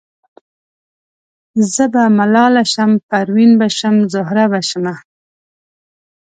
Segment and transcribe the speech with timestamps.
[1.73, 4.95] زه به ملاله شم پروین به شم زهره به شمه